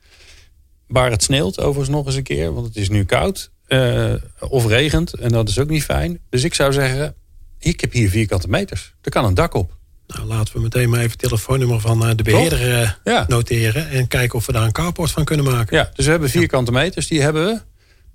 [0.88, 3.52] Waar het sneeuwt overigens nog eens een keer, want het is nu koud.
[3.68, 5.14] Uh, of regent.
[5.14, 6.20] En dat is ook niet fijn.
[6.30, 7.16] Dus ik zou zeggen,
[7.60, 8.94] ik heb hier vierkante meters.
[9.02, 9.78] Er kan een dak op.
[10.08, 13.26] Nou, laten we meteen maar even het telefoonnummer van eh, de beheerder uh, ja.
[13.28, 13.90] noteren.
[13.90, 15.78] En kijken of we daar een carport van kunnen maken.
[15.78, 17.08] Ja, dus we hebben vierkante meters.
[17.08, 17.62] Die hebben we.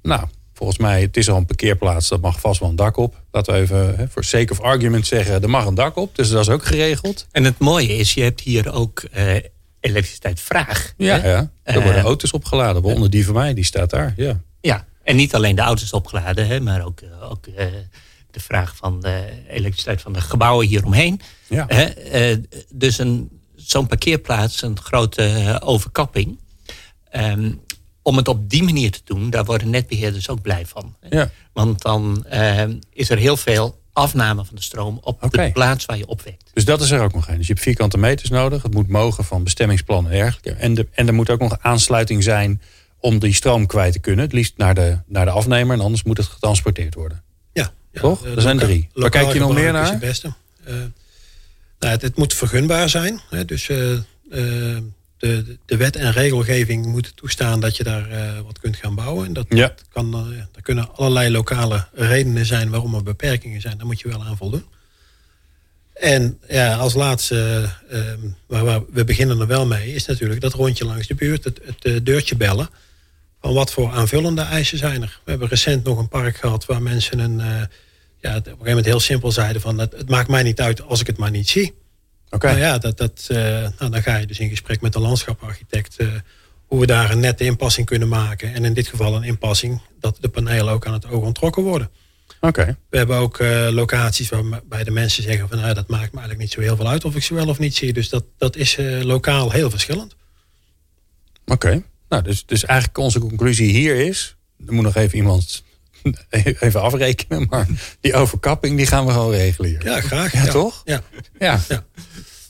[0.03, 2.09] Nou, volgens mij, het is al een parkeerplaats.
[2.09, 3.23] Dat mag vast wel een dak op.
[3.31, 6.17] Laten we even hè, voor sake of argument zeggen, er mag een dak op.
[6.17, 7.27] Dus dat is ook geregeld.
[7.31, 9.03] En het mooie is, je hebt hier ook
[9.81, 10.93] elektriciteit vraag.
[10.97, 11.51] Ja, ja.
[11.63, 12.83] er worden auto's opgeladen.
[12.83, 14.15] Waaronder die van mij, die staat daar.
[14.17, 14.41] Ja.
[14.61, 17.55] Ja, en niet alleen de auto's opgeladen, hè, maar ook, eh, ook uh,
[18.31, 21.20] de vraag van de elektriciteit van de gebouwen hieromheen.
[21.49, 21.66] Ja.
[21.70, 22.37] Uh,
[22.73, 22.96] dus
[23.57, 26.38] zo'n parkeerplaats, een grote overkapping.
[27.12, 27.61] Um,
[28.03, 30.96] om het op die manier te doen, daar worden netbeheerders ook blij van.
[31.11, 31.31] Ja.
[31.53, 35.46] Want dan ehm, is er heel veel afname van de stroom op okay.
[35.46, 36.51] de plaats waar je opwekt.
[36.53, 37.37] Dus dat is er ook nog een.
[37.37, 38.62] Dus je hebt vierkante meters nodig.
[38.62, 40.61] Het moet mogen van bestemmingsplannen en dergelijke.
[40.61, 42.61] En, de, en er moet ook nog aansluiting zijn
[43.01, 44.25] om die stroom kwijt te kunnen.
[44.25, 47.23] Het liefst naar de, naar de afnemer en anders moet het getransporteerd worden.
[47.53, 47.73] Ja.
[47.93, 48.27] ja Toch?
[48.27, 48.89] Er zijn drie.
[48.93, 49.91] Waar kijk je nog meer naar?
[49.91, 50.33] Het beste.
[50.69, 50.75] Uh,
[51.79, 53.21] nou, het, het, moet vergunbaar zijn.
[53.31, 54.01] Hè, dus uh, uh,
[55.19, 58.09] de, de wet en regelgeving moeten toestaan dat je daar
[58.45, 59.27] wat kunt gaan bouwen.
[59.27, 59.67] En dat, ja.
[59.67, 60.15] dat kan,
[60.55, 63.79] er kunnen allerlei lokale redenen zijn waarom er beperkingen zijn.
[63.79, 64.65] Daar moet je wel aan voldoen.
[65.93, 67.69] En ja, als laatste,
[68.47, 71.61] waar, waar we beginnen er wel mee, is natuurlijk dat rondje langs de buurt, het,
[71.81, 72.69] het deurtje bellen
[73.40, 75.20] van wat voor aanvullende eisen zijn er.
[75.24, 77.46] We hebben recent nog een park gehad waar mensen een uh,
[78.20, 80.83] ja, op een gegeven moment heel simpel zeiden van het, het maakt mij niet uit
[80.83, 81.74] als ik het maar niet zie.
[82.31, 82.46] Oké.
[82.46, 83.38] Nou ja, dat, dat, uh,
[83.79, 86.09] nou, dan ga je dus in gesprek met de landschaparchitect uh,
[86.66, 88.55] hoe we daar een nette inpassing kunnen maken.
[88.55, 91.90] En in dit geval een inpassing dat de panelen ook aan het oog ontrokken worden.
[92.40, 92.76] Oké.
[92.90, 93.38] We hebben ook
[93.70, 96.88] locaties waarbij de mensen zeggen van nou, dat maakt me eigenlijk niet zo heel veel
[96.88, 97.92] uit of ik ze wel of niet zie.
[97.92, 100.16] Dus dat, dat is lokaal heel verschillend.
[101.46, 101.83] Oké.
[102.11, 105.62] Nou, dus, dus eigenlijk onze conclusie hier is, er moet nog even iemand
[106.61, 107.46] even afrekenen.
[107.51, 107.66] Maar
[108.01, 109.85] die overkapping die gaan we gewoon regelen hier.
[109.85, 110.33] Ja, graag.
[110.33, 110.83] Ja, toch?
[110.85, 111.03] Ja.
[111.38, 111.61] ja.
[111.68, 111.85] ja.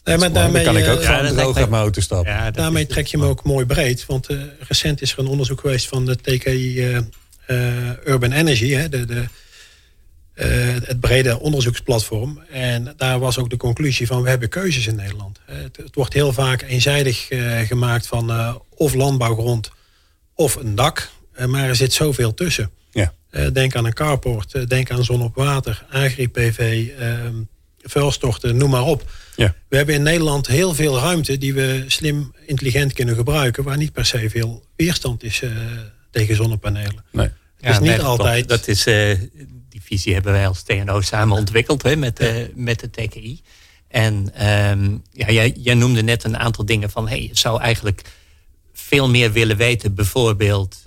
[0.05, 2.33] Nee, maar daarmee, dan kan ik ook uh, gewoon ja, droog uit mijn auto stappen.
[2.33, 4.07] Ja, daarmee trek je hem ook mooi breed.
[4.07, 7.01] Want uh, recent is er een onderzoek geweest van de TKI
[7.47, 8.71] uh, Urban Energy.
[8.71, 9.25] Hè, de, de,
[10.85, 12.41] het brede onderzoeksplatform.
[12.51, 15.41] En daar was ook de conclusie van we hebben keuzes in Nederland.
[15.45, 17.29] Het, het wordt heel vaak eenzijdig
[17.67, 19.71] gemaakt van of landbouwgrond
[20.35, 21.11] of een dak.
[21.47, 22.71] maar er zit zoveel tussen.
[22.91, 23.13] Ja.
[23.53, 27.35] denk aan een carport, denk aan zon op water, agri-PV, ehm,
[27.83, 29.11] vuilstorten, noem maar op.
[29.37, 29.55] Ja.
[29.69, 33.93] We hebben in Nederland heel veel ruimte die we slim, intelligent kunnen gebruiken, waar niet
[33.93, 35.51] per se veel weerstand is uh,
[36.11, 37.05] tegen zonnepanelen.
[37.13, 37.27] Nee.
[37.27, 37.35] Het
[37.69, 38.49] ja, is niet nee, altijd.
[38.49, 39.11] Dat is, uh,
[39.71, 43.41] die visie hebben wij als TNO samen ontwikkeld hè, met, uh, met de TKI.
[43.89, 44.15] En
[44.71, 48.03] um, ja, jij, jij, noemde net een aantal dingen van hey, je zou eigenlijk
[48.73, 49.95] veel meer willen weten.
[49.95, 50.83] Bijvoorbeeld,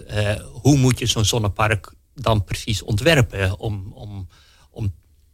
[0.62, 4.28] hoe moet je zo'n zonnepark dan precies ontwerpen om, om,
[4.72, 4.94] om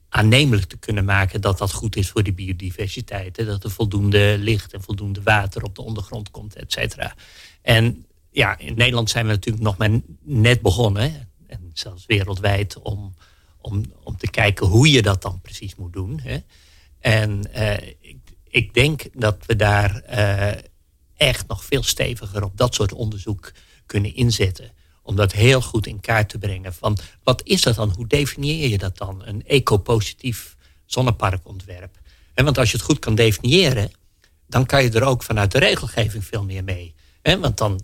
[0.09, 3.37] aannemelijk te kunnen maken dat dat goed is voor de biodiversiteit.
[3.37, 3.45] Hè?
[3.45, 7.15] Dat er voldoende licht en voldoende water op de ondergrond komt, et cetera.
[7.61, 9.89] En ja, in Nederland zijn we natuurlijk nog maar
[10.21, 11.29] net begonnen.
[11.47, 13.15] En zelfs wereldwijd om,
[13.61, 16.19] om, om te kijken hoe je dat dan precies moet doen.
[16.23, 16.37] Hè?
[16.99, 20.61] En uh, ik, ik denk dat we daar uh,
[21.15, 23.51] echt nog veel steviger op dat soort onderzoek
[23.85, 24.71] kunnen inzetten
[25.09, 26.73] om dat heel goed in kaart te brengen.
[26.73, 27.93] Van wat is dat dan?
[27.95, 29.25] Hoe definieer je dat dan?
[29.25, 31.99] Een eco-positief zonneparkontwerp.
[32.33, 33.91] En want als je het goed kan definiëren,
[34.47, 36.95] dan kan je er ook vanuit de regelgeving veel meer mee.
[37.21, 37.81] En want dan,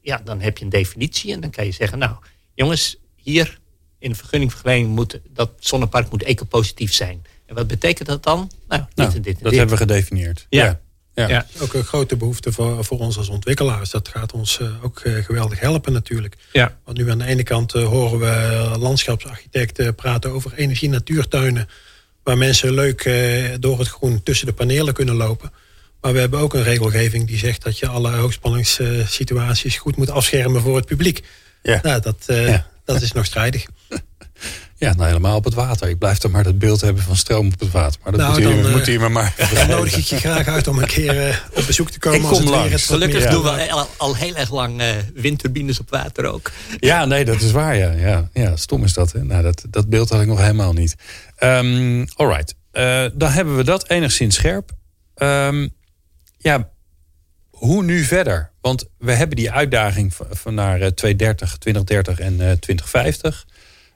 [0.00, 2.16] ja, dan heb je een definitie en dan kan je zeggen, nou
[2.54, 3.60] jongens, hier
[4.02, 7.24] in de vergunningverlening moet dat zonnepark moet eco-positief zijn.
[7.46, 8.50] En wat betekent dat dan?
[8.68, 9.58] Nou, dit nou, en dit en dat dit.
[9.58, 10.46] hebben we gedefinieerd.
[10.48, 10.64] Ja.
[10.64, 10.80] ja.
[11.14, 11.28] Ja.
[11.28, 11.46] Ja.
[11.58, 13.90] Ook een grote behoefte voor, voor ons als ontwikkelaars.
[13.90, 16.36] Dat gaat ons uh, ook uh, geweldig helpen natuurlijk.
[16.52, 16.78] Ja.
[16.84, 21.68] Want nu aan de ene kant uh, horen we landschapsarchitecten praten over energie-natuurtuinen.
[22.22, 23.10] Waar mensen leuk
[23.60, 25.52] door het groen tussen de panelen kunnen lopen.
[26.00, 30.60] Maar we hebben ook een regelgeving die zegt dat je alle hoogspanningssituaties goed moet afschermen
[30.62, 31.22] voor het publiek.
[31.62, 31.80] Ja.
[31.82, 32.66] Nou, dat, Ja.
[32.84, 33.66] Dat is nog strijdig.
[34.76, 35.88] Ja, nou helemaal op het water.
[35.88, 38.00] Ik blijf toch maar dat beeld hebben van stroom op het water.
[38.02, 40.68] Maar dat Nou, moet, dan, moet eh, me maar Dan nodig ik je graag uit
[40.68, 42.18] om een keer eh, op bezoek te komen.
[42.18, 42.86] Ik als kom het langs.
[42.86, 46.50] Gelukkig doen we al, al heel erg lang eh, windturbines op water ook.
[46.80, 47.76] Ja, nee, dat is waar.
[47.76, 49.12] Ja, ja, ja stom is dat.
[49.12, 49.24] Hè?
[49.24, 50.94] Nou, dat, dat beeld had ik nog helemaal niet.
[51.36, 52.54] Ehm alright.
[52.72, 54.70] Eh, dan hebben we dat enigszins scherp.
[55.14, 55.68] Ehm,
[56.38, 56.70] ja,
[57.64, 58.50] hoe nu verder?
[58.60, 63.46] Want we hebben die uitdaging van, naar eh, 2030, 2030 en eh, 2050.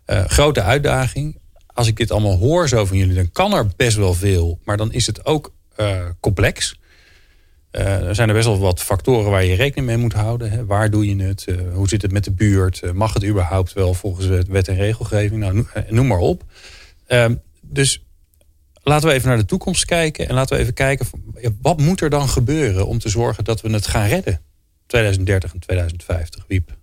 [0.04, 1.38] Eh, grote uitdaging.
[1.66, 4.58] Als ik dit allemaal hoor zo van jullie, dan kan er best wel veel.
[4.64, 6.78] Maar dan is het ook eh, complex.
[7.70, 10.50] Eh, er zijn er best wel wat factoren waar je rekening mee moet houden.
[10.50, 10.64] Hè.
[10.66, 11.44] Waar doe je het?
[11.46, 12.82] Eh, hoe zit het met de buurt?
[12.82, 15.40] Eh, mag het überhaupt wel volgens wet- en regelgeving?
[15.40, 16.42] Nou, no- eh, noem maar op.
[17.06, 18.05] Ehm, dus
[18.88, 20.28] laten we even naar de toekomst kijken.
[20.28, 21.06] En laten we even kijken,
[21.62, 24.40] wat moet er dan gebeuren om te zorgen dat we het gaan redden?
[24.86, 26.76] 2030 en 2050, Wiep.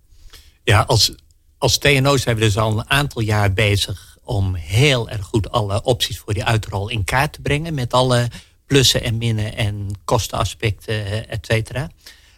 [0.62, 1.14] Ja, als,
[1.58, 5.82] als TNO zijn we dus al een aantal jaar bezig om heel erg goed alle
[5.82, 7.74] opties voor die uitrol in kaart te brengen.
[7.74, 8.28] Met alle
[8.66, 11.90] plussen en minnen en kostenaspecten, et cetera.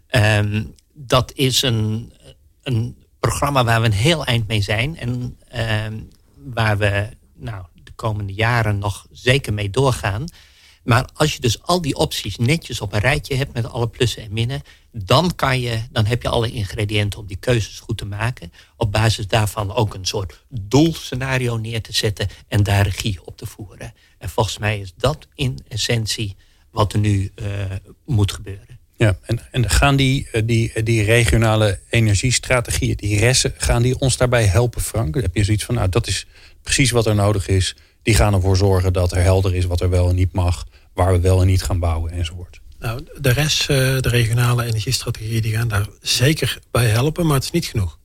[0.07, 2.12] Ehm, dat is een,
[2.62, 4.96] een programma waar we een heel eind mee zijn.
[4.96, 6.00] En ehm,
[6.35, 7.64] waar we nou,
[7.96, 10.24] komende jaren nog zeker mee doorgaan.
[10.85, 14.22] Maar als je dus al die opties netjes op een rijtje hebt met alle plussen
[14.22, 18.04] en minnen, dan, kan je, dan heb je alle ingrediënten om die keuzes goed te
[18.04, 18.52] maken.
[18.76, 23.46] Op basis daarvan ook een soort doelscenario neer te zetten en daar regie op te
[23.46, 23.94] voeren.
[24.18, 26.37] En volgens mij is dat in essentie
[26.70, 27.46] wat er nu eh,
[28.04, 28.76] moet gebeuren.
[28.96, 33.98] Ja, en, en gaan die, eh, die, eh, die regionale energiestrategieën, die ressen, gaan die
[33.98, 35.14] ons daarbij helpen, Frank?
[35.14, 36.26] Heb je zoiets van, nou, dat is
[36.62, 37.76] precies wat er nodig is.
[38.02, 41.12] Die gaan ervoor zorgen dat er helder is wat er wel en niet mag, waar
[41.12, 42.61] we wel en niet gaan bouwen enzovoort.
[42.78, 47.44] Nou, de rest, eh, de regionale energiestrategieën, die gaan daar zeker bij helpen, maar het
[47.44, 47.98] is niet genoeg.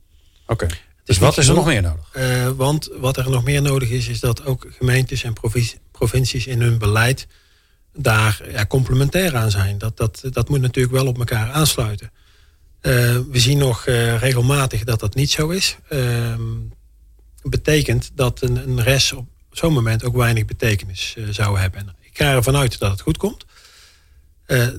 [0.48, 0.68] Oké.
[1.04, 2.10] Dus wat is er nog meer nodig?
[2.56, 6.62] want wat er nog meer nodig is, is dat ook gemeentes en provincie- provincies in
[6.62, 7.28] hun beleid
[7.94, 9.78] daar complementair aan zijn.
[9.78, 12.12] Dat, dat, dat moet natuurlijk wel op elkaar aansluiten.
[12.82, 12.92] Eh,
[13.32, 15.78] we zien nog eh, regelmatig dat dat niet zo is.
[15.90, 16.42] Ehm
[17.44, 21.80] betekent dat een, een res op, zo'n moment ook weinig betekenis zou hebben.
[21.80, 23.46] En ik ga ervan uit dat het goed komt.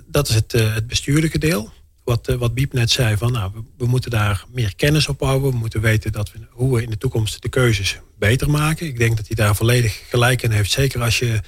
[0.06, 1.72] dat is het, het bestuurlijke deel
[2.04, 5.50] wat, wat Biep net zei, van nou, we, moeten daar meer kennis op bouwen.
[5.50, 8.86] We moeten weten dat we, hoe we in de toekomst de keuzes beter maken.
[8.86, 10.70] Ik denk dat hij daar volledig gelijk in heeft.
[10.70, 11.40] Zeker als je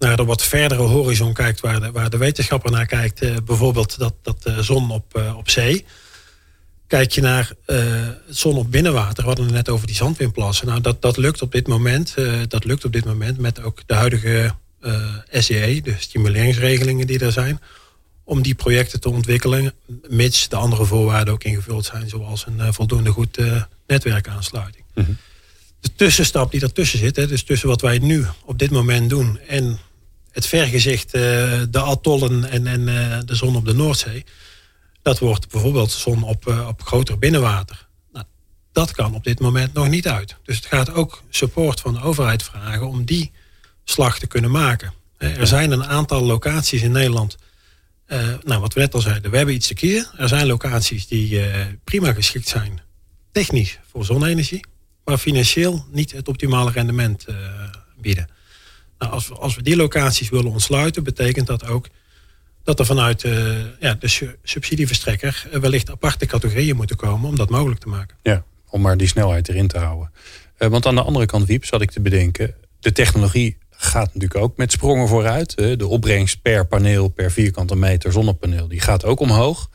[0.00, 3.22] naar de wat verdere horizon kijkt, waar de, waar de wetenschapper naar kijkt.
[3.22, 5.84] Eh, bijvoorbeeld dat, dat de zon op, eh, op zee.
[6.86, 7.52] Kijk je naar
[8.28, 10.66] zon op binnenwater, we hadden het net over die zandwindplassen.
[10.66, 12.14] Nou, dat, dat lukt op dit moment.
[12.48, 14.54] dat lukt op dit moment met ook de huidige
[15.30, 17.60] SEE, de stimuleringsregelingen die er zijn
[18.30, 19.72] om die projecten te ontwikkelen,
[20.08, 24.84] mits de andere voorwaarden ook ingevuld zijn, zoals een uh, voldoende goed uh, netwerkaansluiting.
[24.94, 25.10] Mhm.
[25.80, 29.38] De tussenstap die ertussen zit, hè, dus tussen wat wij nu op dit moment doen
[29.48, 29.78] en
[30.30, 31.22] het vergezicht, uh,
[31.70, 32.84] de atollen en, en
[33.26, 34.24] de zon op de Noordzee,
[35.02, 37.88] dat wordt bijvoorbeeld zon op, op groter binnenwater.
[38.12, 38.24] Nou,
[38.72, 40.36] dat kan op dit moment nog niet uit.
[40.42, 43.32] Dus het gaat ook support van de overheid vragen om die
[43.84, 44.92] slag te kunnen maken.
[45.18, 47.36] Er zijn een aantal locaties in Nederland
[48.12, 50.10] uh, nou, wat we net al zeiden, we hebben iets te kiezen.
[50.16, 52.80] Er zijn locaties die uh, prima geschikt zijn,
[53.32, 54.64] technisch voor zonne-energie,
[55.04, 57.36] maar financieel niet het optimale rendement uh,
[58.00, 58.28] bieden.
[59.00, 61.88] Nou, als, we, als we die locaties willen ontsluiten, betekent dat ook
[62.62, 63.22] dat er vanuit
[63.80, 68.16] ja, de subsidieverstrekker wellicht aparte categorieën moeten komen om dat mogelijk te maken.
[68.22, 70.10] Ja, om maar die snelheid erin te houden.
[70.56, 74.56] want aan de andere kant, Wiep, zat ik te bedenken, de technologie gaat natuurlijk ook
[74.56, 75.56] met sprongen vooruit.
[75.56, 79.70] De opbrengst per paneel, per vierkante meter zonnepaneel, die gaat ook omhoog.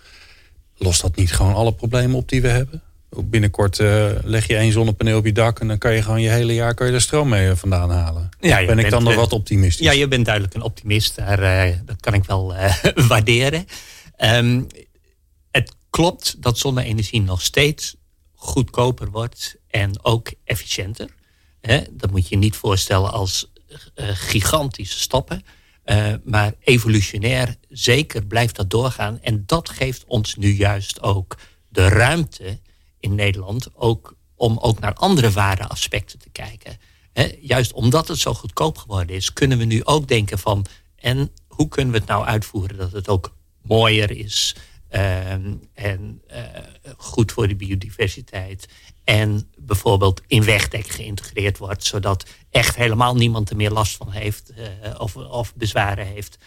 [0.78, 2.82] Lost dat niet gewoon alle problemen op die we hebben?
[3.24, 6.30] Binnenkort uh, leg je één zonnepaneel op je dak en dan kan je gewoon je
[6.30, 8.30] hele jaar kan je er stroom mee eh, vandaan halen.
[8.40, 9.86] Ja, ben ik dan nog wat optimistisch?
[9.86, 11.16] Ja, je bent duidelijk een optimist.
[11.16, 12.54] Daar, uh, dat kan ik wel
[13.08, 13.66] waarderen.
[14.24, 14.68] Um,
[15.52, 17.96] het klopt dat zonne-energie nog steeds
[18.34, 21.10] goedkoper wordt en ook efficiënter.
[21.92, 23.52] dat moet je niet voorstellen als
[23.96, 25.44] gigantische stappen.
[25.86, 29.20] Uh, maar evolutionair zeker blijft dat doorgaan.
[29.22, 31.38] En dat geeft ons nu juist ook
[31.70, 32.60] de ruimte
[33.06, 36.78] in Nederland ook om ook naar andere waardeaspecten te kijken.
[37.40, 40.66] juist omdat het zo goedkoop geworden is, kunnen we nu ook denken van
[40.96, 44.56] en hoe kunnen we het nou uitvoeren dat het ook mooier is
[44.92, 45.32] uh,
[45.74, 46.38] en uh,
[46.98, 48.68] goed voor de biodiversiteit
[49.04, 54.52] en bijvoorbeeld in wegdek geïntegreerd wordt, zodat echt helemaal niemand er meer last van heeft
[54.58, 54.66] uh,
[54.98, 56.38] of, of bezwaren heeft.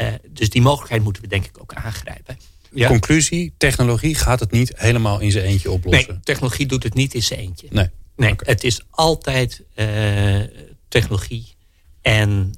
[0.00, 2.38] Uh, dus die mogelijkheid moeten we denk ik ook aangrijpen.
[2.72, 2.88] Ja.
[2.88, 6.12] Conclusie, technologie gaat het niet helemaal in zijn eentje oplossen.
[6.12, 7.66] Nee, technologie doet het niet in zijn eentje.
[7.70, 10.40] Nee, nee het is altijd uh,
[10.88, 11.54] technologie
[12.02, 12.54] en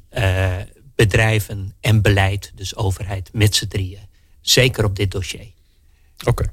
[0.94, 4.01] bedrijven en beleid, dus overheid met z'n drieën.
[4.40, 5.46] Zeker op dit dossier.
[6.25, 6.53] Oké.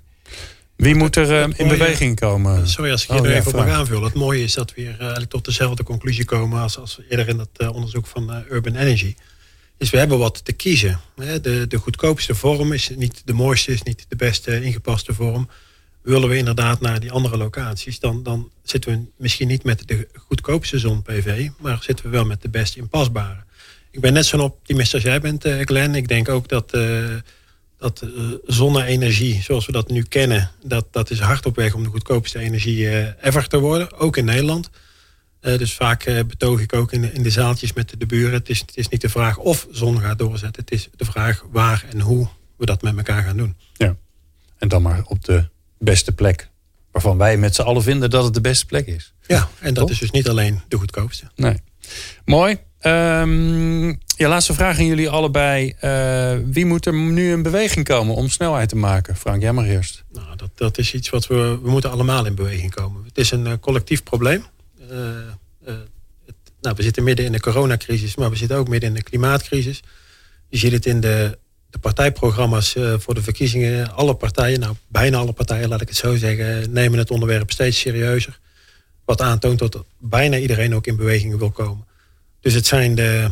[0.76, 2.68] Wie moet er uh, in beweging komen?
[2.68, 4.04] Sorry als ik hier oh, even op mag aanvullen.
[4.04, 7.28] Het mooie is dat we weer uh, eigenlijk tot dezelfde conclusie komen als, als eerder
[7.28, 9.16] in dat uh, onderzoek van Urban Energy.
[9.80, 11.00] Dus we hebben wat te kiezen.
[11.16, 15.50] De, de goedkoopste vorm is niet de mooiste, is niet de beste ingepaste vorm.
[16.02, 20.08] Willen we inderdaad naar die andere locaties, dan, dan zitten we misschien niet met de
[20.14, 23.44] goedkoopste zon-PV, maar zitten we wel met de best inpasbare.
[23.92, 25.96] Ik ben net zo'n optimist als jij bent, Glenn.
[25.96, 26.78] Ik denk ook dat
[27.78, 31.84] dat uh, zonne-energie, zoals we dat nu kennen, dat, dat is hard op weg om
[31.84, 34.70] de goedkoopste energie ever te worden, ook in Nederland.
[35.42, 38.34] Uh, dus vaak betoog ik ook in de, in de zaaltjes met de, buren.
[38.34, 41.46] Het is, het is niet de vraag of zon gaat doorzetten, het is de vraag
[41.52, 43.56] waar en hoe we dat met elkaar gaan doen.
[43.74, 43.96] Ja,
[44.58, 45.48] en dan maar op de
[45.78, 46.50] beste plek,
[46.92, 49.14] waarvan wij met z'n allen vinden dat het de beste plek is.
[49.28, 51.32] Ja, en dat is dus niet alleen de goedkoopste.
[51.36, 51.62] Nee.
[52.26, 52.58] Mooi.
[52.82, 55.76] Um, ja, laatste vraag aan jullie allebei.
[55.84, 59.16] Uh, wie moet er nu in beweging komen om snelheid te maken?
[59.16, 60.04] Frank, jij maar eerst.
[60.12, 61.60] Nou, dat, dat is iets wat we...
[61.64, 63.04] We moeten allemaal in beweging komen.
[63.06, 64.46] Het is een collectief probleem.
[64.92, 65.76] Uh,
[66.26, 69.04] het, nou, we zitten midden in de coronacrisis, maar we zitten ook midden in de
[69.04, 69.82] klimaatcrisis.
[70.48, 71.38] Je ziet het in de,
[71.70, 73.94] de partijprogramma's voor de verkiezingen.
[73.94, 77.80] Alle partijen, nou bijna alle partijen, laat ik het zo zeggen, nemen het onderwerp steeds
[77.80, 78.40] serieuzer.
[79.06, 81.86] Wat aantoont dat bijna iedereen ook in beweging wil komen.
[82.42, 83.30] Dus het zijn de,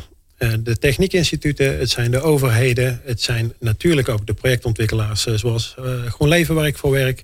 [0.60, 5.76] de techniekinstituten, het zijn de overheden, het zijn natuurlijk ook de projectontwikkelaars zoals
[6.08, 7.24] GroenLeven waar ik voor werk.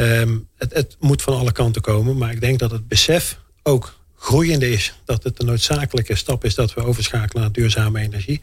[0.00, 3.98] Um, het, het, moet van alle kanten komen, maar ik denk dat het besef ook
[4.16, 4.94] groeiende is.
[5.04, 8.40] Dat het een noodzakelijke stap is dat we overschakelen naar duurzame energie.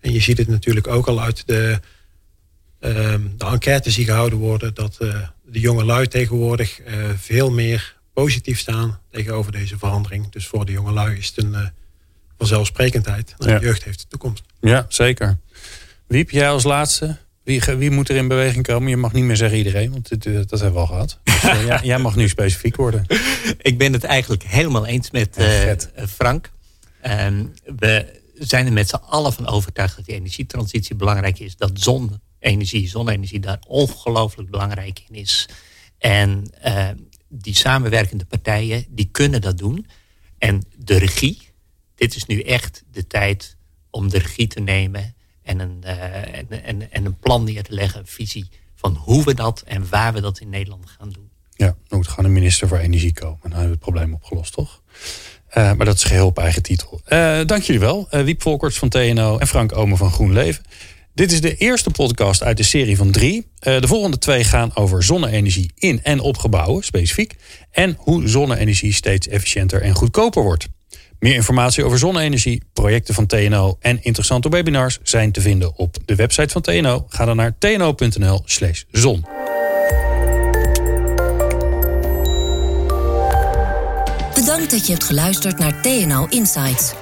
[0.00, 1.80] En je ziet het natuurlijk ook al uit de,
[2.80, 4.96] um, de enquêtes die gehouden worden, dat
[5.44, 6.80] de jonge lui tegenwoordig
[7.16, 10.32] veel meer positief staan tegenover deze verandering.
[10.32, 11.70] Dus voor de jonge lui is het een
[12.38, 13.34] vanzelfsprekendheid.
[13.38, 14.44] Nou, de jeugd heeft de toekomst.
[14.60, 15.38] Ja, zeker.
[16.06, 17.18] Wiep, jij als laatste.
[17.44, 18.90] Wie, wie moet er in beweging komen?
[18.90, 21.20] Je mag niet meer zeggen iedereen, want dit, eh, dat hebben we al gehad.
[21.24, 23.06] Dus, uh, jij mag nu specifiek worden.
[23.58, 25.72] Ik ben het eigenlijk helemaal eens met uh,
[26.08, 26.52] Frank.
[27.00, 31.56] Ehm, we zijn er met z'n allen van overtuigd dat die energietransitie belangrijk is.
[31.56, 35.48] Dat zonne-energie, zonne-energie daar ongelooflijk belangrijk in is.
[35.98, 36.88] En uh,
[37.28, 39.86] die samenwerkende partijen, die kunnen dat doen.
[40.38, 41.38] En de regie,
[41.94, 43.56] dit is nu echt de tijd
[43.90, 45.14] om de regie te nemen
[45.52, 49.24] en een, uh, en, en, en een plan neer te leggen, een visie van hoe
[49.24, 51.30] we dat en waar we dat in Nederland gaan doen.
[51.54, 53.38] Ja, er moet gewoon een minister voor energie komen.
[53.42, 54.82] Dan hebben we het probleem opgelost, toch?
[55.48, 57.00] Uh, maar dat is geheel op eigen titel.
[57.08, 60.64] Uh, dank jullie wel, Wiep Volkerts van TNO en Frank Omen van GroenLeven.
[61.14, 63.50] Dit is de eerste podcast uit de serie van drie.
[63.58, 67.36] de volgende twee gaan over zonne-energie in en op gebouwen, specifiek.
[67.70, 70.68] En hoe zonne-energie steeds efficiënter en goedkoper wordt.
[71.22, 76.14] Meer informatie over zonne-energie, projecten van TNO en interessante webinars zijn te vinden op de
[76.14, 77.06] website van TNO.
[77.08, 79.24] Ga dan naar tno.nl/slash zon.
[84.34, 86.92] Bedankt dat je hebt geluisterd naar TNO Insights.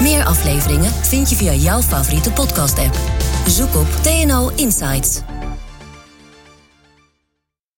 [0.00, 2.98] Meer afleveringen vind je via jouw favoriete podcast-app.
[3.46, 5.20] Zoek op TNO Insights.